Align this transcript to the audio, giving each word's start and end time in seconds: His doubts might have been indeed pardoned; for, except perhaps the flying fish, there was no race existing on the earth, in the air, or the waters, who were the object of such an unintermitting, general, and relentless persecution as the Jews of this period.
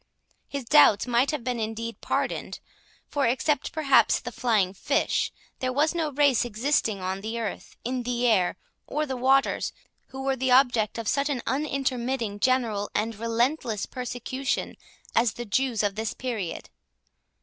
His 0.47 0.63
doubts 0.65 1.05
might 1.05 1.29
have 1.29 1.43
been 1.43 1.59
indeed 1.59 2.01
pardoned; 2.01 2.59
for, 3.07 3.27
except 3.27 3.71
perhaps 3.71 4.19
the 4.19 4.31
flying 4.31 4.73
fish, 4.73 5.31
there 5.59 5.71
was 5.71 5.93
no 5.93 6.09
race 6.11 6.43
existing 6.43 7.01
on 7.03 7.21
the 7.21 7.39
earth, 7.39 7.75
in 7.85 8.01
the 8.01 8.25
air, 8.25 8.57
or 8.87 9.05
the 9.05 9.15
waters, 9.15 9.73
who 10.07 10.23
were 10.23 10.35
the 10.35 10.49
object 10.49 10.97
of 10.97 11.07
such 11.07 11.29
an 11.29 11.43
unintermitting, 11.45 12.39
general, 12.39 12.89
and 12.95 13.13
relentless 13.19 13.85
persecution 13.85 14.75
as 15.13 15.33
the 15.33 15.45
Jews 15.45 15.83
of 15.83 15.93
this 15.93 16.15
period. 16.15 16.71